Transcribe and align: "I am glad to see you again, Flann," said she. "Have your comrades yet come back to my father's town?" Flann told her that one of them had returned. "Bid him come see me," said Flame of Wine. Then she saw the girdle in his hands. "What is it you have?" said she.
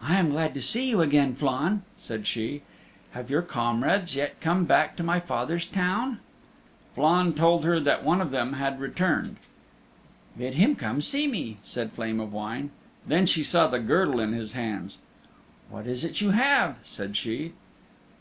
"I 0.00 0.14
am 0.16 0.30
glad 0.30 0.54
to 0.54 0.62
see 0.62 0.88
you 0.88 1.00
again, 1.00 1.34
Flann," 1.34 1.82
said 1.96 2.24
she. 2.28 2.62
"Have 3.14 3.30
your 3.30 3.42
comrades 3.42 4.14
yet 4.14 4.40
come 4.40 4.64
back 4.64 4.94
to 4.94 5.02
my 5.02 5.18
father's 5.18 5.66
town?" 5.66 6.20
Flann 6.94 7.34
told 7.34 7.64
her 7.64 7.80
that 7.80 8.04
one 8.04 8.20
of 8.20 8.30
them 8.30 8.52
had 8.52 8.78
returned. 8.78 9.38
"Bid 10.38 10.54
him 10.54 10.76
come 10.76 11.02
see 11.02 11.26
me," 11.26 11.56
said 11.64 11.90
Flame 11.94 12.20
of 12.20 12.32
Wine. 12.32 12.70
Then 13.04 13.26
she 13.26 13.42
saw 13.42 13.66
the 13.66 13.80
girdle 13.80 14.20
in 14.20 14.34
his 14.34 14.52
hands. 14.52 14.98
"What 15.68 15.84
is 15.88 16.04
it 16.04 16.20
you 16.20 16.30
have?" 16.30 16.76
said 16.84 17.16
she. 17.16 17.54